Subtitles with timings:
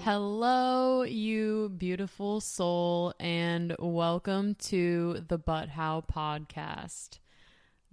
[0.00, 7.20] Hello, you beautiful soul, and welcome to the But How podcast.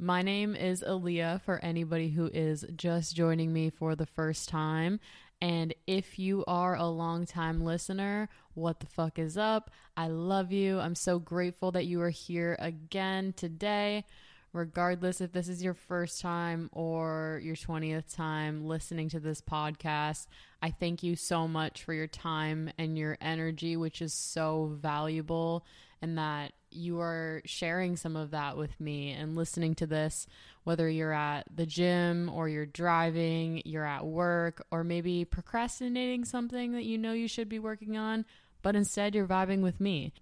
[0.04, 5.00] My name is Aaliyah for anybody who is just joining me for the first time.
[5.40, 9.70] And if you are a long-time listener, what the fuck is up?
[9.96, 10.80] I love you.
[10.80, 14.06] I'm so grateful that you are here again today
[14.54, 20.26] regardless if this is your first time or your 20th time listening to this podcast.
[20.64, 25.64] I thank you so much for your time and your energy, which is so valuable,
[26.02, 30.28] and that you are sharing some of that with me and listening to this,
[30.64, 36.74] whether you're at the gym or you're driving, you're at work, or maybe procrastinating something
[36.74, 38.26] that you know you should be working on,
[38.62, 40.14] but instead you're vibing with me.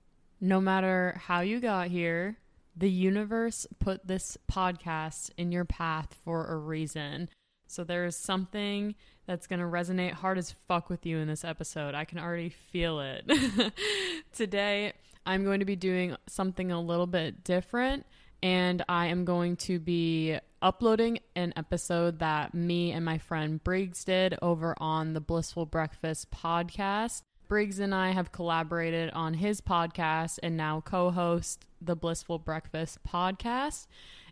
[0.41, 2.37] No matter how you got here,
[2.75, 7.29] the universe put this podcast in your path for a reason.
[7.67, 8.95] So there's something
[9.29, 11.93] that's going to resonate hard as fuck with you in this episode.
[11.93, 13.29] I can already feel it.
[14.33, 18.07] Today, I'm going to be doing something a little bit different,
[18.41, 24.03] and I am going to be uploading an episode that me and my friend Briggs
[24.03, 27.21] did over on the Blissful Breakfast podcast.
[27.47, 32.97] Briggs and I have collaborated on his podcast and now co host the Blissful Breakfast
[33.07, 33.85] podcast.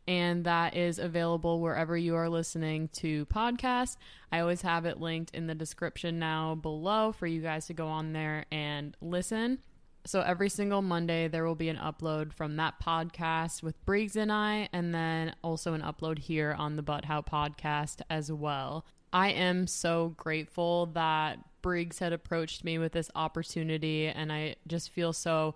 [0.08, 3.98] And that is available wherever you are listening to podcasts.
[4.32, 7.88] I always have it linked in the description now below for you guys to go
[7.88, 9.60] on there and listen.
[10.06, 14.32] So every single Monday, there will be an upload from that podcast with Briggs and
[14.32, 18.86] I, and then also an upload here on the But How podcast as well.
[19.12, 24.92] I am so grateful that Briggs had approached me with this opportunity, and I just
[24.92, 25.56] feel so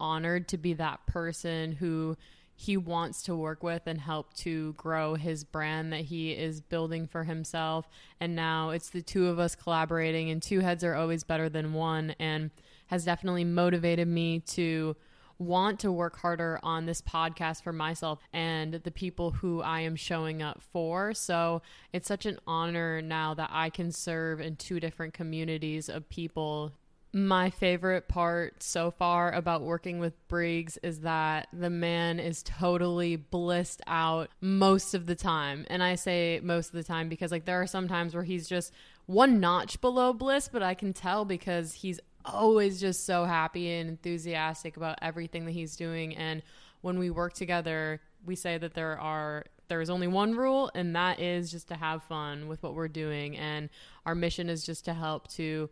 [0.00, 2.16] honored to be that person who
[2.56, 7.06] he wants to work with and help to grow his brand that he is building
[7.06, 7.88] for himself.
[8.20, 11.72] And now it's the two of us collaborating, and two heads are always better than
[11.72, 12.50] one, and
[12.88, 14.94] has definitely motivated me to
[15.38, 19.96] want to work harder on this podcast for myself and the people who I am
[19.96, 21.12] showing up for.
[21.12, 21.60] So
[21.92, 26.72] it's such an honor now that I can serve in two different communities of people.
[27.16, 33.14] My favorite part so far about working with Briggs is that the man is totally
[33.14, 35.64] blissed out most of the time.
[35.70, 38.48] And I say most of the time because, like, there are some times where he's
[38.48, 38.72] just
[39.06, 43.90] one notch below bliss, but I can tell because he's always just so happy and
[43.90, 46.16] enthusiastic about everything that he's doing.
[46.16, 46.42] And
[46.80, 50.96] when we work together, we say that there are there is only one rule, and
[50.96, 53.36] that is just to have fun with what we're doing.
[53.36, 53.70] And
[54.04, 55.70] our mission is just to help to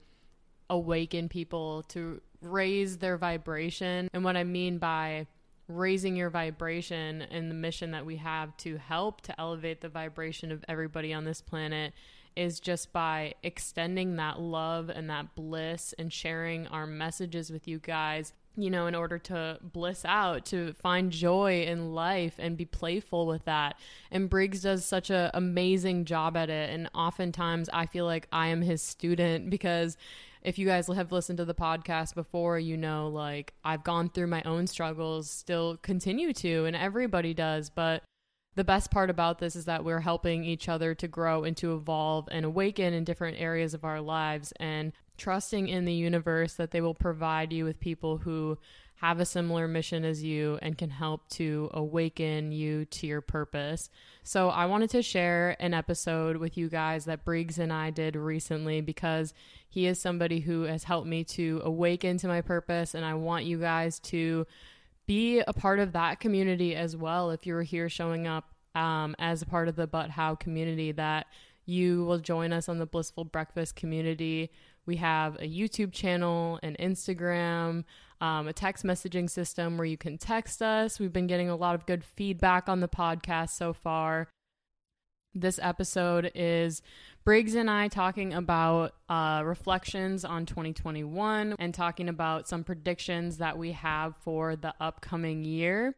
[0.73, 4.09] awaken people to raise their vibration.
[4.13, 5.27] And what I mean by
[5.69, 10.51] raising your vibration and the mission that we have to help to elevate the vibration
[10.51, 11.93] of everybody on this planet
[12.35, 17.79] is just by extending that love and that bliss and sharing our messages with you
[17.79, 22.65] guys you know, in order to bliss out, to find joy in life and be
[22.65, 23.77] playful with that.
[24.11, 26.71] And Briggs does such an amazing job at it.
[26.71, 29.97] And oftentimes I feel like I am his student because
[30.43, 34.27] if you guys have listened to the podcast before, you know, like I've gone through
[34.27, 37.71] my own struggles, still continue to, and everybody does.
[37.71, 38.03] But
[38.55, 41.75] the best part about this is that we're helping each other to grow and to
[41.75, 46.71] evolve and awaken in different areas of our lives and trusting in the universe that
[46.71, 48.59] they will provide you with people who
[49.03, 53.91] have a similar mission as you and can help to awaken you to your purpose.
[54.23, 58.15] So, I wanted to share an episode with you guys that Briggs and I did
[58.15, 59.35] recently because
[59.69, 63.45] he is somebody who has helped me to awaken to my purpose, and I want
[63.45, 64.47] you guys to
[65.07, 67.31] be a part of that community as well.
[67.31, 71.27] If you're here showing up um, as a part of the But How community, that
[71.67, 74.51] you will join us on the Blissful Breakfast community.
[74.87, 77.85] We have a YouTube channel, an Instagram,
[78.23, 81.01] um, a text messaging system where you can text us.
[81.01, 84.29] We've been getting a lot of good feedback on the podcast so far.
[85.35, 86.83] This episode is
[87.25, 93.59] Briggs and I talking about uh, reflections on 2021 and talking about some predictions that
[93.59, 95.97] we have for the upcoming year.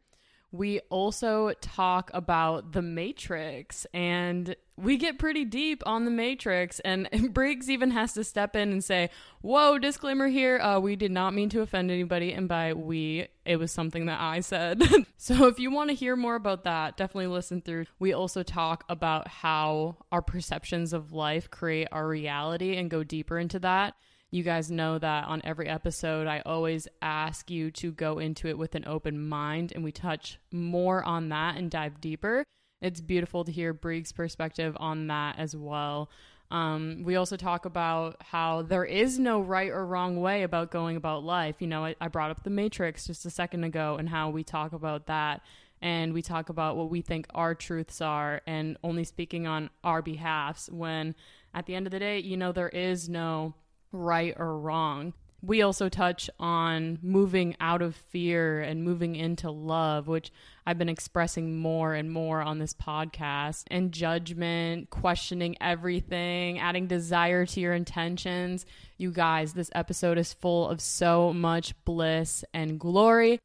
[0.51, 6.81] we also talk about the Matrix and we get pretty deep on the Matrix.
[6.81, 9.11] And Briggs even has to step in and say,
[9.41, 10.59] Whoa, disclaimer here.
[10.59, 12.33] Uh, we did not mean to offend anybody.
[12.33, 14.83] And by we, it was something that I said.
[15.17, 17.87] so if you want to hear more about that, definitely listen through.
[17.99, 23.39] We also talk about how our perceptions of life create our reality and go deeper
[23.39, 23.95] into that.
[24.31, 28.59] You guys know that on every episode, I always ask you to go into it
[28.59, 32.45] with an open mind, and we touch more on that and dive deeper.
[32.85, 36.11] It's beautiful to hear Briggs' perspective on that as well.
[36.51, 40.97] Um, we also talk about how there is no right or wrong way about going
[40.97, 41.57] about life.
[41.61, 44.45] You know, I, I brought up the Matrix just a second ago and how we
[44.45, 45.41] talk about that
[45.81, 50.03] and we talk about what we think our truths are and only speaking on our
[50.03, 51.15] behalfs when
[51.55, 53.55] at the end of the day, you know, there is no
[53.93, 55.15] right or wrong.
[55.45, 60.33] We also touch on moving out of fear and moving into love, which
[60.67, 67.45] I've been expressing more and more on this podcast, and judgment, questioning everything, adding desire
[67.45, 68.65] to your intentions.
[68.97, 73.39] You guys, this episode is full of so much bliss and glory.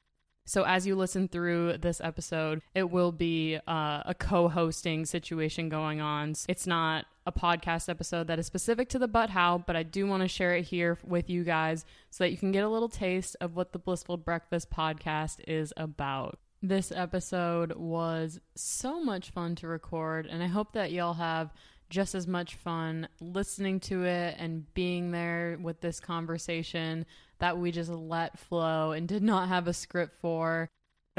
[0.46, 5.68] So, as you listen through this episode, it will be uh, a co hosting situation
[5.68, 6.34] going on.
[6.48, 10.08] It's not a podcast episode that is specific to the But How, but I do
[10.08, 12.90] want to share it here with you guys so that you can get a little
[12.90, 16.40] taste of what the Blissful Breakfast podcast is about.
[16.64, 21.54] This episode was so much fun to record, and I hope that y'all have
[21.92, 27.06] just as much fun listening to it and being there with this conversation
[27.38, 30.68] that we just let flow and did not have a script for.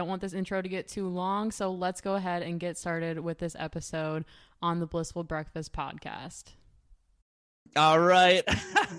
[0.00, 3.20] Don't want this intro to get too long, so let's go ahead and get started
[3.20, 4.24] with this episode
[4.62, 6.44] on the Blissful Breakfast podcast.
[7.76, 8.42] All right.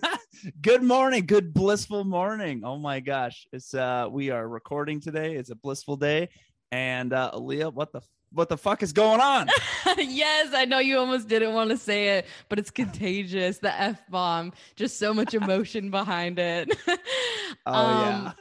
[0.62, 1.26] good morning.
[1.26, 2.62] Good blissful morning.
[2.64, 3.48] Oh my gosh.
[3.52, 5.34] It's uh we are recording today.
[5.34, 6.30] It's a blissful day.
[6.72, 8.02] And uh Aaliyah, what the
[8.32, 9.50] what the fuck is going on?
[9.98, 13.58] yes, I know you almost didn't want to say it, but it's contagious.
[13.58, 16.72] The F bomb, just so much emotion behind it.
[17.66, 18.32] oh, um, yeah.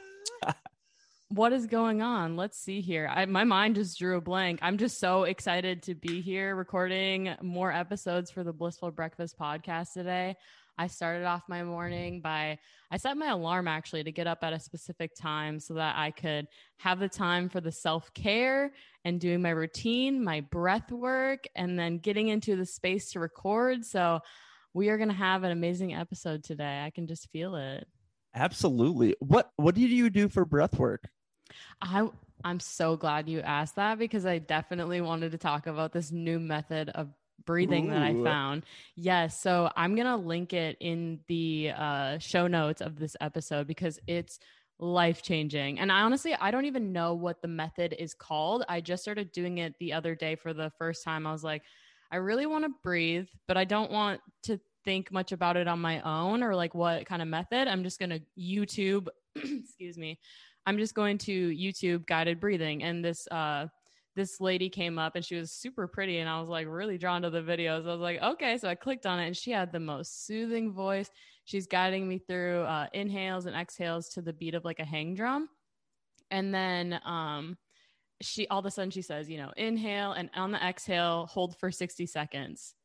[1.31, 2.35] What is going on?
[2.35, 3.09] Let's see here.
[3.09, 4.59] I, my mind just drew a blank.
[4.61, 9.93] I'm just so excited to be here recording more episodes for the Blissful Breakfast podcast
[9.93, 10.35] today.
[10.77, 12.59] I started off my morning by
[12.91, 16.11] I set my alarm actually to get up at a specific time so that I
[16.11, 16.47] could
[16.77, 18.73] have the time for the self care
[19.05, 23.85] and doing my routine, my breath work, and then getting into the space to record.
[23.85, 24.19] So
[24.73, 26.83] we are going to have an amazing episode today.
[26.85, 27.87] I can just feel it.
[28.35, 29.15] Absolutely.
[29.19, 31.07] What what did you do for breath work?
[31.81, 32.07] I
[32.43, 36.39] I'm so glad you asked that because I definitely wanted to talk about this new
[36.39, 37.09] method of
[37.45, 37.93] breathing Ooh.
[37.93, 38.65] that I found.
[38.95, 39.39] Yes.
[39.39, 43.99] So I'm going to link it in the uh, show notes of this episode because
[44.07, 44.39] it's
[44.79, 45.79] life changing.
[45.79, 48.65] And I honestly, I don't even know what the method is called.
[48.67, 51.27] I just started doing it the other day for the first time.
[51.27, 51.63] I was like,
[52.11, 55.79] I really want to breathe, but I don't want to think much about it on
[55.79, 57.67] my own or like what kind of method.
[57.67, 60.19] I'm just going to YouTube, excuse me.
[60.65, 62.83] I'm just going to YouTube guided breathing.
[62.83, 63.67] And this, uh,
[64.15, 67.21] this lady came up and she was super pretty and I was like really drawn
[67.21, 67.87] to the videos.
[67.87, 68.57] I was like, okay.
[68.57, 71.09] So I clicked on it and she had the most soothing voice.
[71.45, 75.15] She's guiding me through uh, inhales and exhales to the beat of like a hang
[75.15, 75.49] drum.
[76.29, 77.57] And then um,
[78.21, 81.57] she all of a sudden she says, you know, inhale and on the exhale, hold
[81.57, 82.75] for 60 seconds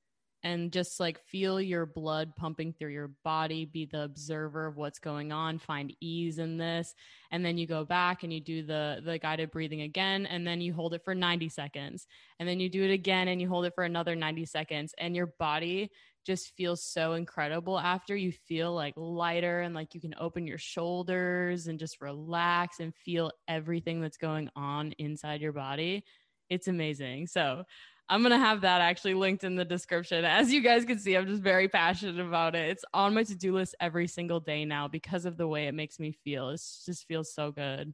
[0.47, 5.01] and just like feel your blood pumping through your body, be the observer of what's
[5.01, 6.95] going on, find ease in this.
[7.33, 10.61] And then you go back and you do the the guided breathing again and then
[10.61, 12.07] you hold it for 90 seconds.
[12.39, 15.17] And then you do it again and you hold it for another 90 seconds and
[15.17, 15.91] your body
[16.25, 20.59] just feels so incredible after you feel like lighter and like you can open your
[20.59, 26.05] shoulders and just relax and feel everything that's going on inside your body.
[26.49, 27.27] It's amazing.
[27.27, 27.65] So,
[28.09, 30.25] I'm going to have that actually linked in the description.
[30.25, 32.71] As you guys can see, I'm just very passionate about it.
[32.71, 35.75] It's on my to do list every single day now because of the way it
[35.75, 36.51] makes me feel.
[36.51, 37.93] It just feels so good.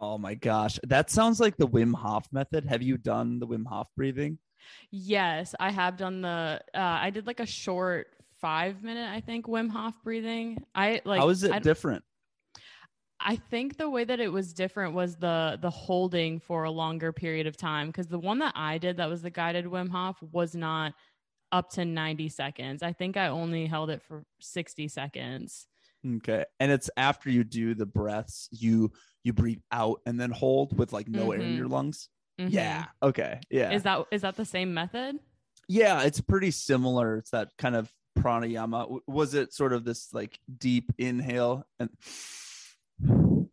[0.00, 0.78] Oh my gosh.
[0.84, 2.64] That sounds like the Wim Hof method.
[2.64, 4.38] Have you done the Wim Hof breathing?
[4.90, 8.06] Yes, I have done the, uh, I did like a short
[8.40, 10.64] five minute, I think, Wim Hof breathing.
[10.74, 12.02] I like, how is it different?
[13.20, 17.12] I think the way that it was different was the the holding for a longer
[17.12, 20.16] period of time because the one that I did that was the guided Wim Hof
[20.32, 20.94] was not
[21.52, 22.82] up to 90 seconds.
[22.82, 25.68] I think I only held it for 60 seconds.
[26.16, 26.44] Okay.
[26.58, 28.92] And it's after you do the breaths, you
[29.22, 31.40] you breathe out and then hold with like no mm-hmm.
[31.40, 31.74] air in your mm-hmm.
[31.74, 32.08] lungs.
[32.38, 32.50] Mm-hmm.
[32.50, 32.86] Yeah.
[33.02, 33.40] Okay.
[33.50, 33.70] Yeah.
[33.72, 35.18] Is that is that the same method?
[35.66, 37.16] Yeah, it's pretty similar.
[37.16, 39.00] It's that kind of pranayama.
[39.06, 41.88] Was it sort of this like deep inhale and
[43.00, 43.48] and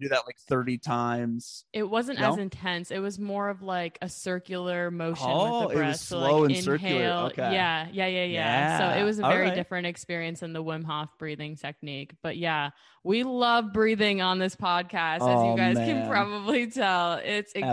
[0.00, 1.64] do that like 30 times.
[1.72, 2.32] It wasn't No?
[2.32, 2.90] as intense.
[2.90, 5.96] It was more of like a circular motion Oh, with it the was breath.
[6.00, 6.94] so slow like and circular.
[6.94, 7.18] inhale.
[7.26, 7.52] Okay.
[7.54, 9.54] Yeah, yeah, yeah, yeah, So it was a very Alright.
[9.54, 12.14] different experience than the Wim Hof breathing technique.
[12.22, 12.70] But yeah,
[13.04, 15.86] we love breathing on this podcast, as Oh, you guys man.
[16.02, 17.14] can probably tell.
[17.14, 17.68] It's Absolutely.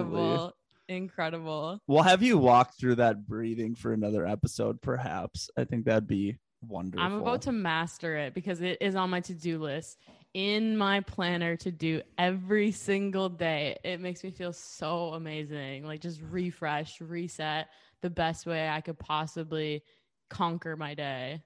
[0.00, 0.52] incredible.
[0.88, 1.80] Incredible.
[1.86, 5.48] We'll have you walk through that breathing for another episode, perhaps.
[5.56, 6.36] I think that'd be
[6.68, 7.04] wonderful.
[7.04, 9.98] I'm about to master it because it is on my to do list
[10.34, 13.78] in my planner to do every single day.
[13.84, 15.86] It makes me feel so amazing.
[15.86, 17.68] Like just refresh, reset
[18.02, 19.82] the best way I could possibly
[20.30, 21.42] conquer my day.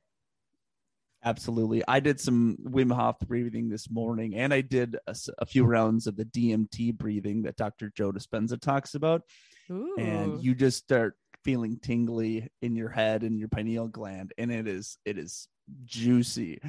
[1.25, 1.83] Absolutely.
[1.89, 6.17] I did some Wim Hof breathing this morning, and I did a few rounds of
[6.17, 7.93] the DMT breathing that Dr.
[7.95, 9.23] Joe Dispenza talks about.
[9.71, 9.97] Ooh.
[9.99, 11.17] And you just start
[11.49, 15.49] feeling tingly in your head and your pineal gland, and it is it is
[15.87, 16.61] juicy.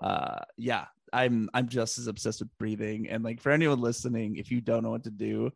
[0.00, 3.08] Uh, yeah, I'm I'm just as obsessed with breathing.
[3.08, 5.50] And like for anyone listening, if you don't know what to do,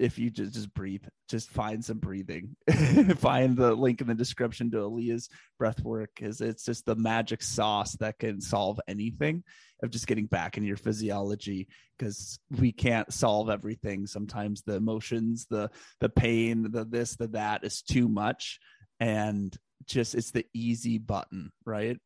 [0.00, 2.56] if you just just breathe, just find some breathing.
[2.68, 3.12] Mm-hmm.
[3.18, 5.28] find the link in the description to Aaliyah's
[5.58, 9.42] breath work because it's just the magic sauce that can solve anything
[9.82, 14.06] of just getting back in your physiology because we can't solve everything.
[14.06, 18.58] Sometimes the emotions, the the pain, the this, the that is too much.
[19.00, 21.98] And just it's the easy button, right?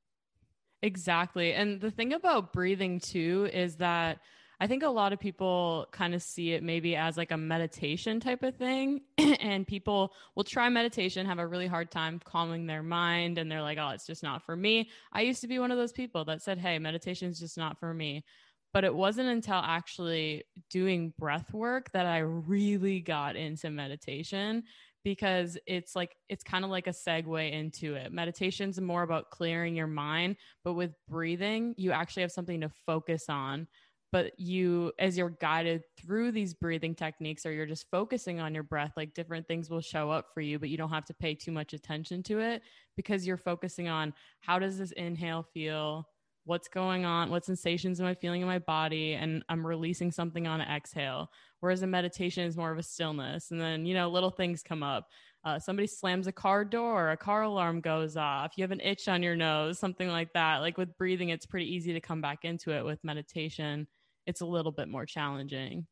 [0.82, 1.52] Exactly.
[1.52, 4.18] And the thing about breathing too is that
[4.62, 8.20] I think a lot of people kind of see it maybe as like a meditation
[8.20, 9.00] type of thing.
[9.18, 13.60] and people will try meditation, have a really hard time calming their mind, and they're
[13.60, 14.88] like, oh, it's just not for me.
[15.12, 17.80] I used to be one of those people that said, hey, meditation is just not
[17.80, 18.24] for me.
[18.72, 24.62] But it wasn't until actually doing breath work that I really got into meditation
[25.02, 28.12] because it's like it's kind of like a segue into it.
[28.12, 33.24] Meditation's more about clearing your mind, but with breathing, you actually have something to focus
[33.28, 33.66] on.
[34.12, 38.62] But you, as you're guided through these breathing techniques, or you're just focusing on your
[38.62, 41.34] breath, like different things will show up for you, but you don't have to pay
[41.34, 42.62] too much attention to it
[42.94, 46.06] because you're focusing on how does this inhale feel?
[46.44, 47.30] What's going on?
[47.30, 49.14] What sensations am I feeling in my body?
[49.14, 51.30] And I'm releasing something on an exhale.
[51.60, 53.50] Whereas a meditation is more of a stillness.
[53.50, 55.06] And then, you know, little things come up.
[55.44, 59.08] Uh, somebody slams a car door, a car alarm goes off, you have an itch
[59.08, 60.58] on your nose, something like that.
[60.58, 62.84] Like with breathing, it's pretty easy to come back into it.
[62.84, 63.88] With meditation,
[64.26, 65.86] it's a little bit more challenging.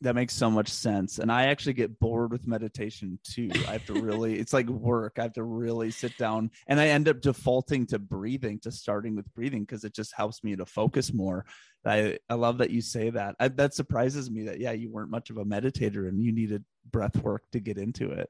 [0.00, 1.20] That makes so much sense.
[1.20, 3.50] And I actually get bored with meditation too.
[3.68, 5.14] I have to really, it's like work.
[5.18, 9.14] I have to really sit down and I end up defaulting to breathing, to starting
[9.14, 11.44] with breathing because it just helps me to focus more.
[11.86, 13.36] I, I love that you say that.
[13.38, 16.64] I, that surprises me that, yeah, you weren't much of a meditator and you needed
[16.90, 18.28] breath work to get into it.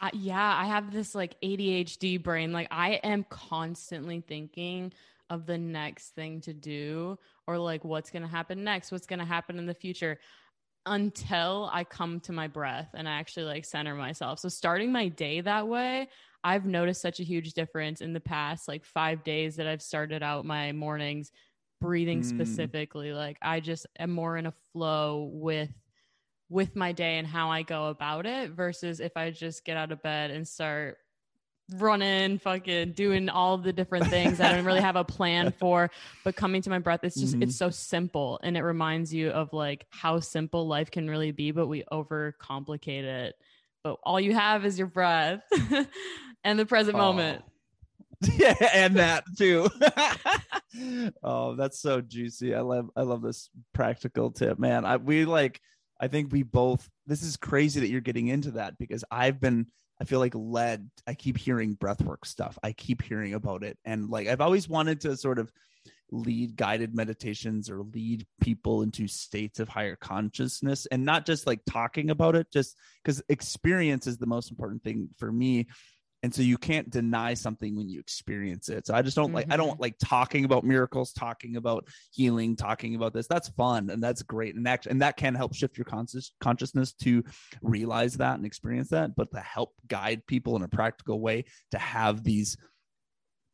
[0.00, 2.52] Uh, yeah, I have this like ADHD brain.
[2.52, 4.92] Like I am constantly thinking
[5.30, 9.18] of the next thing to do or like what's going to happen next, what's going
[9.18, 10.18] to happen in the future
[10.86, 14.40] until I come to my breath and I actually like center myself.
[14.40, 16.08] So starting my day that way,
[16.42, 20.22] I've noticed such a huge difference in the past like 5 days that I've started
[20.24, 21.30] out my mornings
[21.80, 22.24] breathing Mm.
[22.24, 23.12] specifically.
[23.12, 25.70] Like I just am more in a flow with
[26.48, 29.92] with my day and how I go about it versus if I just get out
[29.92, 30.98] of bed and start
[31.70, 35.90] running, fucking doing all the different things I don't really have a plan for.
[36.24, 37.44] But coming to my breath, it's just Mhm.
[37.44, 41.50] it's so simple and it reminds you of like how simple life can really be,
[41.50, 43.34] but we overcomplicate it.
[43.84, 45.42] But all you have is your breath
[46.44, 47.42] and the present moment.
[48.38, 49.68] Yeah, and that too.
[51.24, 52.54] oh, that's so juicy.
[52.54, 54.84] I love I love this practical tip, man.
[54.84, 55.60] I we like
[56.00, 59.66] I think we both this is crazy that you're getting into that because I've been
[60.02, 60.90] I feel like led.
[61.06, 62.58] I keep hearing breathwork stuff.
[62.60, 63.78] I keep hearing about it.
[63.84, 65.52] And like I've always wanted to sort of
[66.10, 71.60] lead guided meditations or lead people into states of higher consciousness and not just like
[71.70, 75.68] talking about it, just because experience is the most important thing for me
[76.22, 78.86] and so you can't deny something when you experience it.
[78.86, 82.94] So i just don't like i don't like talking about miracles talking about healing talking
[82.94, 83.26] about this.
[83.26, 84.54] That's fun and that's great.
[84.54, 87.24] And that and that can help shift your conscious consciousness to
[87.62, 91.78] realize that and experience that but to help guide people in a practical way to
[91.78, 92.56] have these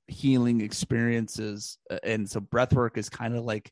[0.09, 1.79] healing experiences.
[2.03, 3.71] And so breath work is kind of like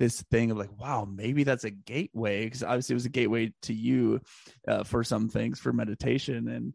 [0.00, 3.52] this thing of like wow maybe that's a gateway because obviously it was a gateway
[3.62, 4.20] to you
[4.66, 6.48] uh, for some things for meditation.
[6.48, 6.74] And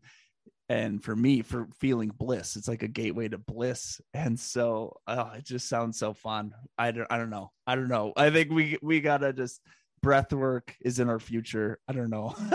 [0.70, 5.32] and for me for feeling bliss it's like a gateway to bliss and so oh,
[5.36, 8.52] it just sounds so fun i don't i don't know i don't know i think
[8.52, 9.62] we we gotta just
[10.02, 12.36] breath work is in our future i don't know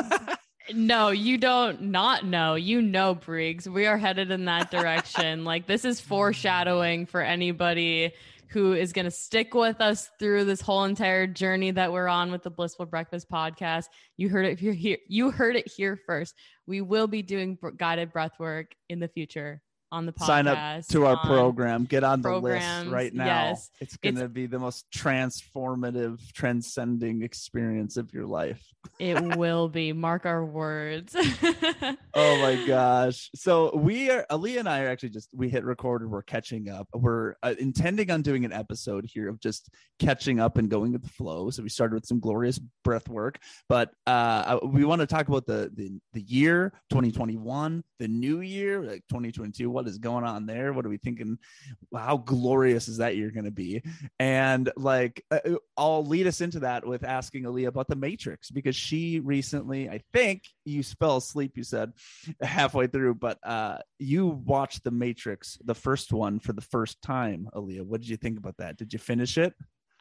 [0.72, 2.54] No, you don't not know.
[2.54, 3.68] You know, Briggs.
[3.68, 5.44] We are headed in that direction.
[5.44, 8.12] like this is foreshadowing for anybody
[8.54, 12.30] who is going to stick with us through this whole entire journey that we're on
[12.30, 13.86] with the Blissful Breakfast podcast.
[14.16, 14.96] You heard it here.
[15.08, 16.34] You heard it here first.
[16.66, 19.60] We will be doing guided breath work in the future
[19.94, 20.26] on the podcast.
[20.26, 21.84] Sign up to our program.
[21.84, 23.24] Get on the list right now.
[23.24, 23.70] Yes.
[23.80, 28.60] It's going to be the most transformative, transcending experience of your life.
[28.98, 29.92] it will be.
[29.92, 31.14] Mark our words.
[32.14, 33.30] oh my gosh.
[33.36, 36.68] So we are, Ali and I are actually just, we hit record and we're catching
[36.68, 36.88] up.
[36.92, 39.70] We're uh, intending on doing an episode here of just
[40.00, 41.50] catching up and going with the flow.
[41.50, 45.46] So we started with some glorious breath work, but uh, we want to talk about
[45.46, 49.70] the, the, the year 2021, the new year, like 2022.
[49.70, 50.72] What is going on there?
[50.72, 51.38] What are we thinking?
[51.94, 53.82] How glorious is that year going to be?
[54.18, 58.50] And like, uh, uh, I'll lead us into that with asking Aaliyah about the Matrix
[58.50, 61.92] because she recently, I think you fell asleep, you said
[62.40, 67.48] halfway through, but uh, you watched the Matrix, the first one for the first time,
[67.54, 67.82] Aaliyah.
[67.82, 68.76] What did you think about that?
[68.76, 69.54] Did you finish it?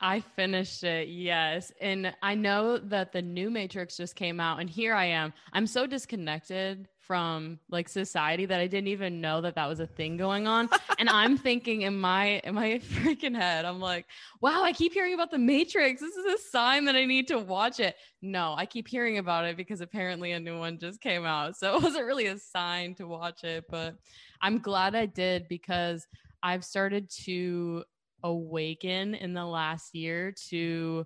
[0.03, 1.71] I finished it, yes.
[1.79, 5.31] And I know that the new Matrix just came out, and here I am.
[5.53, 9.87] I'm so disconnected from like society that I didn't even know that that was a
[9.87, 10.67] thing going on.
[10.99, 14.05] and I'm thinking in my in my freaking head, I'm like,
[14.41, 16.01] wow, I keep hearing about the Matrix.
[16.01, 17.95] This is a sign that I need to watch it.
[18.21, 21.55] No, I keep hearing about it because apparently a new one just came out.
[21.55, 23.95] So it wasn't really a sign to watch it, but
[24.41, 26.05] I'm glad I did because
[26.43, 27.85] I've started to
[28.23, 31.05] awaken in the last year to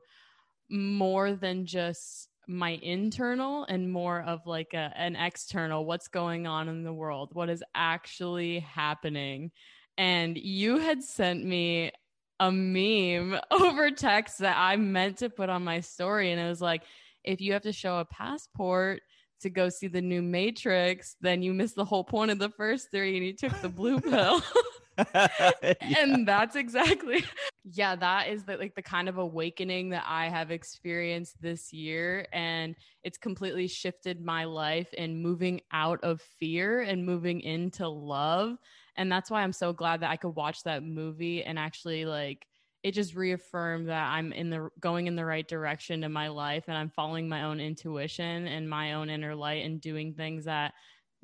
[0.70, 6.70] more than just my internal and more of like a, an external what's going on
[6.70, 9.52] in the world what is actually happening.
[9.98, 11.92] And you had sent me
[12.40, 16.32] a meme over text that i meant to put on my story.
[16.32, 16.84] And it was like
[17.24, 19.02] if you have to show a passport
[19.42, 22.90] to go see the new matrix then you missed the whole point of the first
[22.92, 24.42] three and you took the blue pill
[25.14, 25.74] yeah.
[26.00, 27.24] and that's exactly
[27.74, 32.26] yeah that is the, like the kind of awakening that i have experienced this year
[32.34, 38.58] and it's completely shifted my life in moving out of fear and moving into love
[38.96, 42.48] and that's why i'm so glad that i could watch that movie and actually like
[42.84, 46.66] it just reaffirmed that i'm in the going in the right direction in my life
[46.68, 50.74] and i'm following my own intuition and my own inner light and doing things that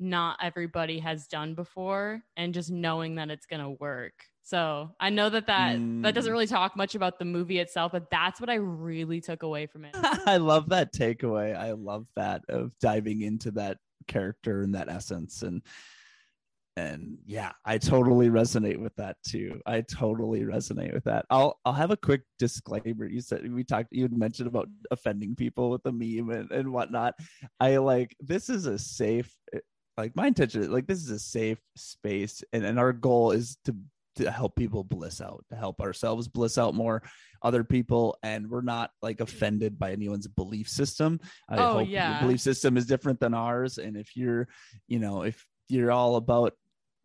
[0.00, 4.14] not everybody has done before and just knowing that it's going to work.
[4.42, 6.02] So I know that that, mm.
[6.02, 6.34] that doesn't mm.
[6.34, 9.86] really talk much about the movie itself, but that's what I really took away from
[9.86, 9.94] it.
[10.26, 11.56] I love that takeaway.
[11.56, 15.62] I love that of diving into that character and that essence and
[16.76, 21.72] and yeah i totally resonate with that too i totally resonate with that i'll i'll
[21.72, 25.82] have a quick disclaimer you said we talked you had mentioned about offending people with
[25.84, 27.14] the meme and, and whatnot
[27.60, 29.32] i like this is a safe
[29.96, 33.58] like my intention is like this is a safe space and, and our goal is
[33.64, 33.74] to
[34.16, 37.02] to help people bliss out to help ourselves bliss out more
[37.42, 42.12] other people and we're not like offended by anyone's belief system i oh, hope yeah.
[42.12, 44.48] your belief system is different than ours and if you're
[44.86, 46.52] you know if you're all about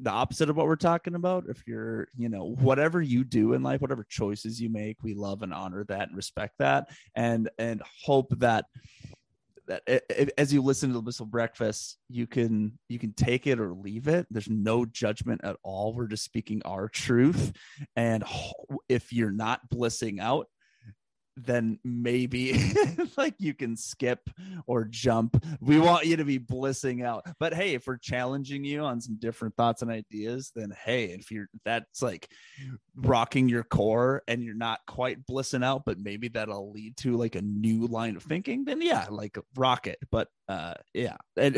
[0.02, 3.64] the opposite of what we're talking about if you're you know whatever you do in
[3.64, 7.82] life whatever choices you make we love and honor that and respect that and and
[8.06, 8.66] hope that
[9.70, 10.04] that
[10.38, 14.08] as you listen to the Blissful Breakfast, you can you can take it or leave
[14.08, 14.28] it.
[14.30, 15.94] There's no judgment at all.
[15.94, 17.54] We're just speaking our truth,
[17.96, 18.24] and
[18.90, 20.48] if you're not blissing out,
[21.38, 22.74] then maybe
[23.18, 24.30] like you can skip
[24.68, 25.44] or jump.
[25.62, 27.26] We want you to be blissing out.
[27.40, 31.32] But hey, if we're challenging you on some different thoughts and ideas, then hey, if
[31.32, 32.30] you're that's like
[32.96, 37.36] rocking your core and you're not quite blissing out, but maybe that'll lead to like
[37.36, 40.00] a new line of thinking, then yeah, like rock it.
[40.12, 41.18] But uh yeah.
[41.38, 41.56] And,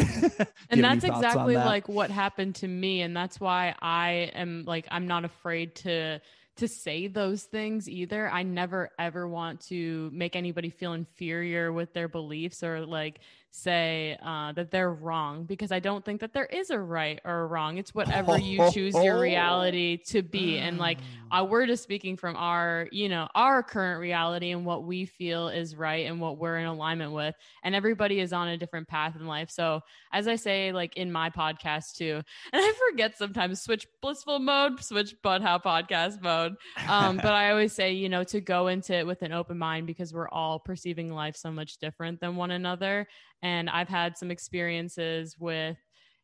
[0.69, 1.65] and that's exactly that?
[1.65, 3.01] like what happened to me.
[3.01, 6.21] And that's why I am like I'm not afraid to
[6.61, 8.29] to say those things either.
[8.29, 13.19] I never ever want to make anybody feel inferior with their beliefs or like
[13.51, 17.41] say uh, that they're wrong because I don't think that there is a right or
[17.41, 17.77] a wrong.
[17.77, 20.57] It's whatever you choose your reality to be.
[20.57, 20.97] And like
[21.31, 25.49] uh, we're just speaking from our, you know, our current reality and what we feel
[25.49, 27.35] is right and what we're in alignment with.
[27.63, 29.49] And everybody is on a different path in life.
[29.49, 29.81] So
[30.13, 32.21] as I say, like in my podcast too,
[32.53, 36.55] and I forget sometimes switch blissful mode, switch but how podcast mode.
[36.87, 39.87] Um, but I always say, you know, to go into it with an open mind
[39.87, 43.07] because we're all perceiving life so much different than one another
[43.41, 45.77] and I've had some experiences with,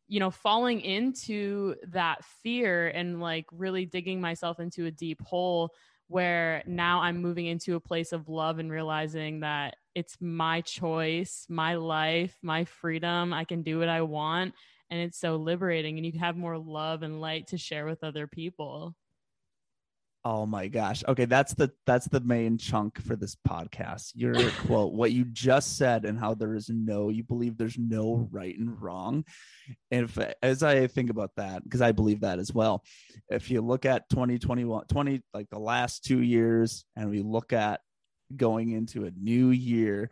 [0.06, 5.72] you know, falling into that fear and like really digging myself into a deep hole
[6.08, 11.44] where now I'm moving into a place of love and realizing that it's my choice,
[11.48, 13.32] my life, my freedom.
[13.32, 14.54] I can do what I want.
[14.90, 15.98] And it's so liberating.
[15.98, 18.94] And you have more love and light to share with other people.
[20.24, 21.04] Oh my gosh.
[21.06, 24.12] Okay, that's the that's the main chunk for this podcast.
[24.14, 24.34] Your
[24.66, 28.56] quote, what you just said, and how there is no, you believe there's no right
[28.58, 29.24] and wrong.
[29.90, 32.82] And if as I think about that, because I believe that as well,
[33.30, 37.80] if you look at 2021, 20, like the last two years, and we look at
[38.36, 40.10] going into a new year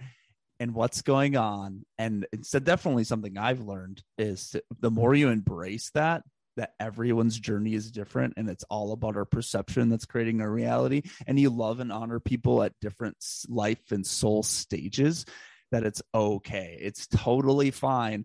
[0.61, 5.91] and what's going on, and it's definitely something I've learned is the more you embrace
[5.95, 6.23] that,
[6.57, 11.03] that everyone's journey is different and it's all about our perception that's creating our reality.
[11.27, 13.17] And you love and honor people at different
[13.49, 15.27] life and soul stages
[15.71, 16.79] that it's okay.
[16.81, 18.25] It's totally fine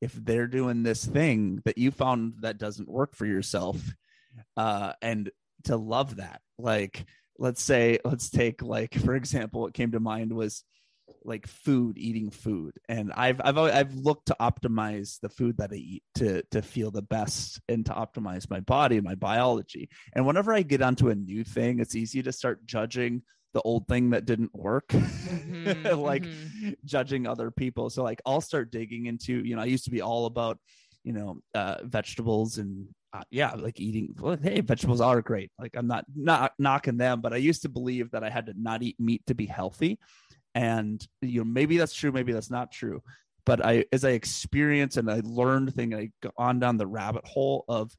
[0.00, 3.76] if they're doing this thing that you found that doesn't work for yourself
[4.56, 5.30] uh and
[5.64, 6.40] to love that.
[6.58, 7.04] Like
[7.38, 10.64] let's say let's take like for example what came to mind was
[11.24, 12.74] like food eating food.
[12.88, 16.90] And i've i've i've looked to optimize the food that i eat to to feel
[16.90, 19.88] the best and to optimize my body my biology.
[20.14, 23.22] And whenever i get onto a new thing it's easy to start judging
[23.52, 24.88] the old thing that didn't work.
[24.88, 26.70] Mm-hmm, like mm-hmm.
[26.84, 27.90] judging other people.
[27.90, 30.58] So like i'll start digging into you know i used to be all about
[31.04, 35.50] you know uh vegetables and uh, yeah like eating well, hey vegetables are great.
[35.58, 38.54] Like i'm not not knocking them but i used to believe that i had to
[38.56, 39.98] not eat meat to be healthy
[40.54, 43.02] and you know maybe that's true maybe that's not true.
[43.44, 47.24] But i as i experience and i learned thing i go on down the rabbit
[47.26, 47.90] hole of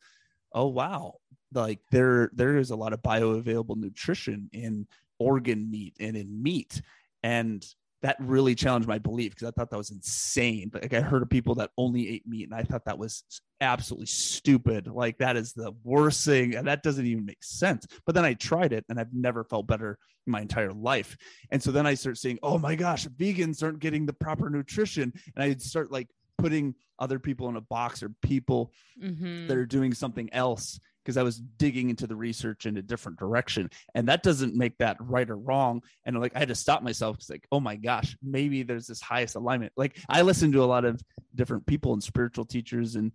[0.53, 1.15] oh wow
[1.53, 4.87] like there there is a lot of bioavailable nutrition in
[5.19, 6.81] organ meat and in meat.
[7.23, 7.65] And
[8.03, 10.69] that really challenged my belief because I thought that was insane.
[10.71, 13.23] But like I heard of people that only ate meat, and I thought that was
[13.61, 14.87] absolutely stupid.
[14.87, 17.87] Like that is the worst thing, and that doesn't even make sense.
[18.05, 21.15] But then I tried it, and I've never felt better in my entire life.
[21.49, 25.13] And so then I start saying, "Oh my gosh, vegans aren't getting the proper nutrition,"
[25.35, 29.47] and I'd start like putting other people in a box or people mm-hmm.
[29.47, 33.19] that are doing something else because I was digging into the research in a different
[33.19, 33.69] direction.
[33.93, 35.81] And that doesn't make that right or wrong.
[36.05, 39.01] And like I had to stop myself because like, oh my gosh, maybe there's this
[39.01, 39.73] highest alignment.
[39.75, 41.01] Like I listen to a lot of
[41.35, 43.11] different people and spiritual teachers, and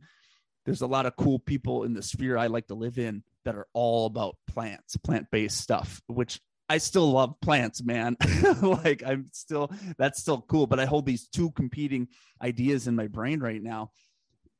[0.64, 3.55] there's a lot of cool people in the sphere I like to live in that
[3.55, 8.16] are all about plants, plant-based stuff, which I still love plants, man.
[8.62, 12.09] like I'm still that's still cool, but I hold these two competing
[12.42, 13.90] ideas in my brain right now.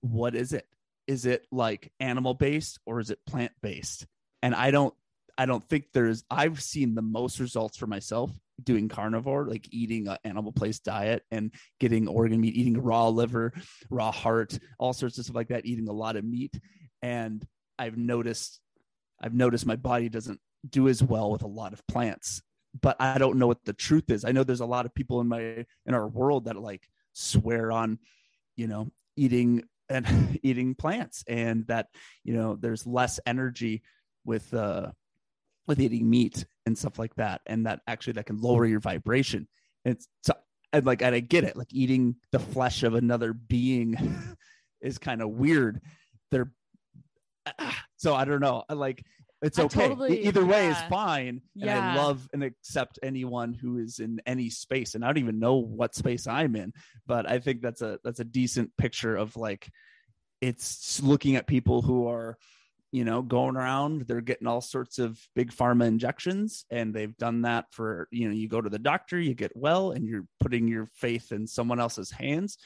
[0.00, 0.66] What is it?
[1.09, 4.07] Is it like animal based or is it plant based?
[4.42, 4.94] And I don't
[5.37, 8.31] I don't think there's I've seen the most results for myself
[8.62, 13.53] doing carnivore, like eating an animal based diet and getting organ meat, eating raw liver,
[13.88, 16.61] raw heart, all sorts of stuff like that, eating a lot of meat.
[17.03, 17.44] And
[17.79, 18.61] I've noticed
[19.21, 22.42] I've noticed my body doesn't do as well with a lot of plants.
[22.81, 24.25] But I don't know what the truth is.
[24.25, 27.73] I know there's a lot of people in my in our world that like swear
[27.73, 27.99] on,
[28.57, 31.88] you know, eating and eating plants and that
[32.24, 33.83] you know there's less energy
[34.24, 34.90] with uh
[35.66, 39.46] with eating meat and stuff like that and that actually that can lower your vibration.
[39.85, 40.33] And so
[40.72, 43.96] and like and i get it like eating the flesh of another being
[44.81, 45.81] is kind of weird.
[46.31, 46.53] They're
[47.96, 49.03] so i don't know like
[49.40, 49.88] it's okay.
[49.88, 50.70] Totally, Either way yeah.
[50.70, 51.29] is fine.
[51.29, 51.92] And yeah.
[51.92, 54.94] I love and accept anyone who is in any space.
[54.94, 56.72] And I don't even know what space I'm in,
[57.07, 59.68] but I think that's a that's a decent picture of like
[60.40, 62.37] it's looking at people who are
[62.90, 67.42] you know going around they're getting all sorts of big pharma injections and they've done
[67.42, 70.66] that for you know you go to the doctor you get well and you're putting
[70.66, 72.57] your faith in someone else's hands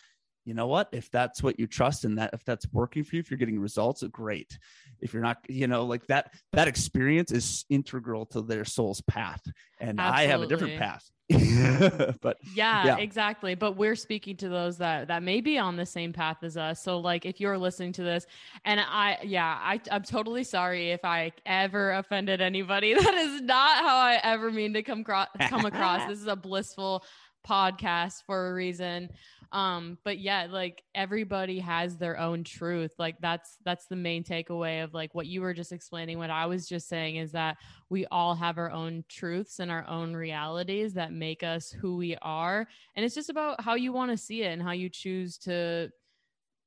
[0.45, 0.89] you know what?
[0.93, 3.61] If that's what you trust and that if that's working for you if you're getting
[3.61, 4.59] results great.
[5.01, 9.43] If you're not you know like that that experience is integral to their soul's path.
[9.81, 10.25] And Absolutely.
[10.25, 11.09] i have a different path.
[12.21, 13.55] But yeah, yeah, exactly.
[13.55, 16.83] But we're speaking to those that that may be on the same path as us.
[16.83, 18.27] So like if you're listening to this
[18.65, 22.95] and i yeah I, i'm totally sorry if i ever offended anybody.
[23.03, 26.03] That is not how i ever mean to come across come across.
[26.09, 27.05] This is a blissful
[27.47, 29.09] podcast for a reason
[29.53, 32.93] um but yeah like everybody has their own truth.
[32.99, 36.47] Like that's that's the main takeaway of like what you were just explaining what i
[36.47, 37.57] was just saying is that
[37.91, 42.17] we all have our own truths and our own realities that make us who we
[42.23, 42.67] are.
[42.97, 45.91] And it's just about how you want to see it and how you choose to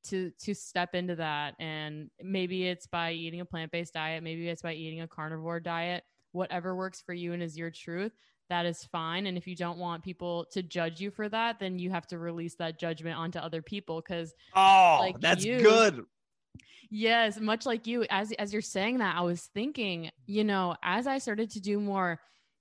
[0.06, 1.56] to to step into that.
[1.60, 6.04] And maybe it's by eating a plant-based diet maybe it's by eating a carnivore diet
[6.32, 8.12] whatever works for you and is your truth
[8.50, 9.28] that is fine.
[9.28, 12.20] And if you don't want people to judge you for that, then you have to
[12.20, 14.02] release that judgment onto other people.
[14.02, 16.06] Cause oh, like that's you, good.
[16.90, 21.08] Yes, much like you, as as you're saying that, I was thinking, you know, as
[21.08, 22.20] I started to do more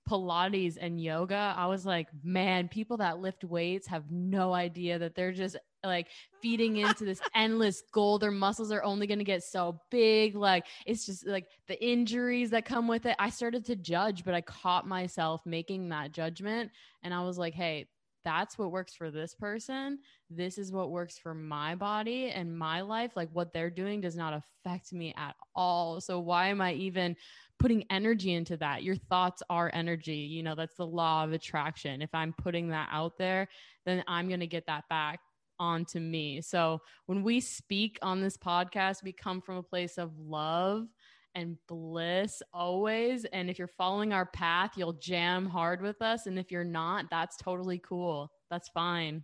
[0.09, 5.15] Pilates and yoga, I was like, man, people that lift weights have no idea that
[5.15, 6.07] they're just like
[6.41, 8.19] feeding into this endless goal.
[8.19, 10.35] Their muscles are only going to get so big.
[10.35, 13.15] Like it's just like the injuries that come with it.
[13.19, 16.71] I started to judge, but I caught myself making that judgment.
[17.03, 17.87] And I was like, hey,
[18.25, 19.99] that's what works for this person.
[20.29, 23.11] This is what works for my body and my life.
[23.15, 26.01] Like what they're doing does not affect me at all.
[26.01, 27.15] So why am I even
[27.59, 28.83] putting energy into that?
[28.83, 30.15] Your thoughts are energy.
[30.15, 32.01] You know, that's the law of attraction.
[32.01, 33.47] If I'm putting that out there,
[33.85, 35.19] then I'm going to get that back
[35.59, 36.41] onto me.
[36.41, 40.87] So when we speak on this podcast, we come from a place of love
[41.35, 43.25] and bliss always.
[43.25, 46.25] And if you're following our path, you'll jam hard with us.
[46.27, 48.31] And if you're not, that's totally cool.
[48.49, 49.23] That's fine.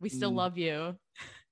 [0.00, 0.36] We still mm.
[0.36, 0.96] love you.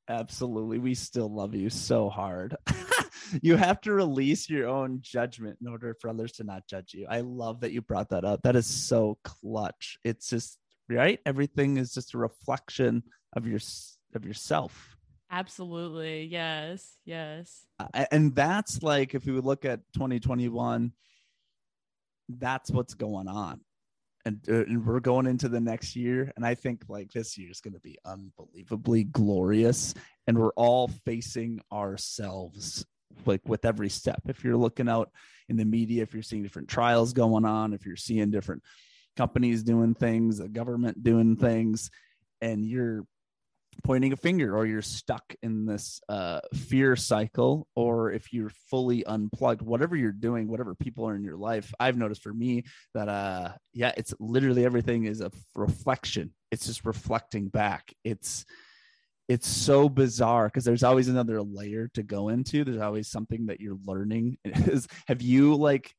[0.09, 0.79] Absolutely.
[0.79, 2.57] We still love you so hard.
[3.43, 7.07] you have to release your own judgment in order for others to not judge you.
[7.09, 8.41] I love that you brought that up.
[8.43, 9.99] That is so clutch.
[10.05, 11.21] It's just right.
[11.25, 13.03] Everything is just a reflection
[13.35, 13.61] of your
[14.17, 14.97] of yourself.
[15.31, 16.25] Absolutely.
[16.25, 16.97] Yes.
[17.05, 17.67] Yes.
[18.11, 20.93] And that's like if we would look at 2021,
[22.29, 23.61] that's what's going on.
[24.27, 26.33] And, uh, and we're going into the next year.
[26.37, 29.93] And I think like this year is going to be unbelievably glorious.
[30.27, 32.87] And we're all facing ourselves
[33.27, 34.23] like with every step.
[34.29, 35.11] If you're looking out
[35.49, 38.63] in the media, if you're seeing different trials going on, if you're seeing different
[39.17, 41.91] companies doing things, the government doing things,
[42.41, 43.07] and you're
[43.83, 49.05] pointing a finger or you're stuck in this uh, fear cycle or if you're fully
[49.07, 52.63] unplugged whatever you're doing whatever people are in your life i've noticed for me
[52.95, 56.33] that uh yeah it's literally everything is a reflection.
[56.51, 57.93] It's just reflecting back.
[58.05, 58.45] It's
[59.29, 62.63] it's so bizarre because there's always another layer to go into.
[62.63, 64.37] There's always something that you're learning.
[64.45, 65.95] Is have you like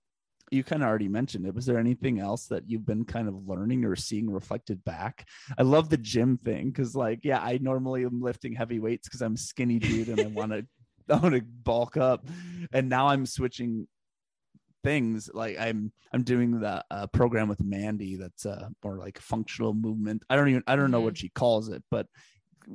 [0.51, 1.55] you kind of already mentioned it.
[1.55, 5.27] Was there anything else that you've been kind of learning or seeing reflected back?
[5.57, 9.21] I love the gym thing because, like, yeah, I normally am lifting heavy weights because
[9.21, 10.65] I'm skinny dude and I want to,
[11.09, 12.25] I want to bulk up,
[12.73, 13.87] and now I'm switching
[14.83, 15.29] things.
[15.33, 20.23] Like I'm, I'm doing the uh, program with Mandy that's uh, more like functional movement.
[20.29, 21.21] I don't even, I don't know what mm-hmm.
[21.21, 22.07] she calls it, but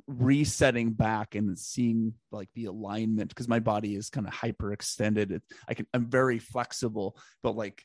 [0.07, 5.40] resetting back and seeing like the alignment because my body is kind of hyper extended
[5.68, 7.85] i can i'm very flexible but like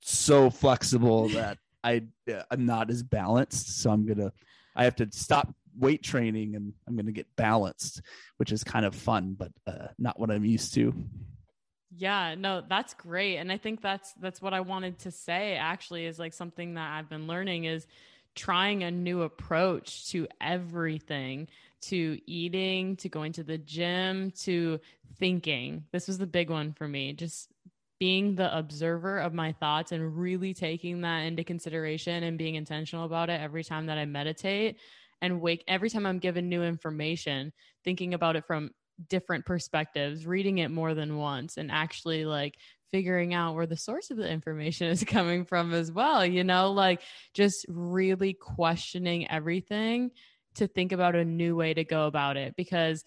[0.00, 3.80] so flexible that i uh, i'm not as balanced.
[3.80, 4.32] So i'm gonna
[4.76, 8.00] i have to stop weight training and i'm gonna get balanced
[8.36, 10.94] which is kind of fun but uh, not what i'm used to.
[11.96, 13.36] Yeah, no, that's great.
[13.36, 16.90] And I think that's that's what I wanted to say actually is like something that
[16.90, 17.86] I've been learning is
[18.34, 21.48] trying a new approach to everything
[21.82, 24.80] to eating, to going to the gym, to
[25.18, 25.84] thinking.
[25.92, 27.12] This was the big one for me.
[27.12, 27.50] Just
[28.00, 33.04] being the observer of my thoughts and really taking that into consideration and being intentional
[33.04, 34.78] about it every time that I meditate
[35.22, 37.52] and wake every time I'm given new information,
[37.84, 38.70] thinking about it from
[39.08, 42.56] different perspectives, reading it more than once and actually like
[42.94, 46.70] figuring out where the source of the information is coming from as well, you know,
[46.70, 47.00] like
[47.32, 50.12] just really questioning everything
[50.54, 52.54] to think about a new way to go about it.
[52.56, 53.02] Because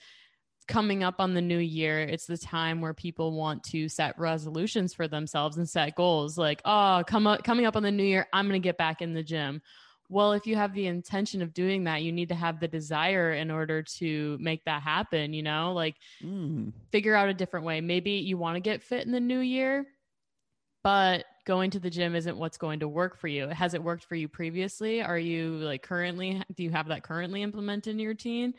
[0.67, 4.93] coming up on the new year, it's the time where people want to set resolutions
[4.93, 8.27] for themselves and set goals like, oh, come up, coming up on the new year,
[8.33, 9.61] I'm going to get back in the gym
[10.09, 13.33] well, if you have the intention of doing that, you need to have the desire
[13.33, 16.71] in order to make that happen, you know, like mm.
[16.91, 17.81] figure out a different way.
[17.81, 19.85] Maybe you want to get fit in the new year,
[20.81, 23.47] but going to the gym isn't what's going to work for you.
[23.47, 25.01] Has it worked for you previously?
[25.01, 28.53] Are you like currently, do you have that currently implemented in your routine?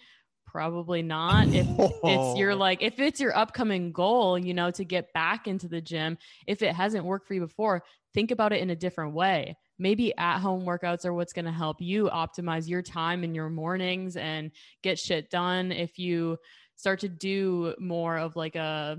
[0.47, 1.49] Probably not.
[1.49, 5.69] If it's your like, if it's your upcoming goal, you know, to get back into
[5.69, 9.15] the gym, if it hasn't worked for you before, think about it in a different
[9.15, 13.35] way maybe at home workouts are what's going to help you optimize your time in
[13.35, 14.51] your mornings and
[14.83, 16.37] get shit done if you
[16.77, 18.99] start to do more of like a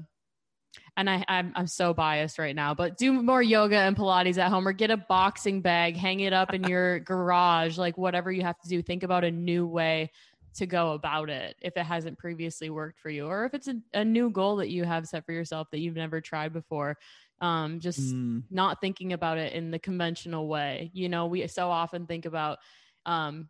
[0.98, 4.50] and I, I'm, I'm so biased right now, but do more yoga and Pilates at
[4.50, 8.44] home or get a boxing bag, hang it up in your garage, like whatever you
[8.44, 8.82] have to do.
[8.82, 10.12] Think about a new way
[10.56, 13.76] to go about it if it hasn't previously worked for you, or if it's a,
[13.94, 16.98] a new goal that you have set for yourself that you've never tried before
[17.42, 18.44] um, just mm.
[18.50, 20.92] not thinking about it in the conventional way.
[20.94, 22.60] You know, we so often think about
[23.06, 23.50] um,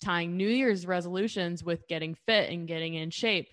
[0.00, 3.48] tying New Year's resolutions with getting fit and getting in shape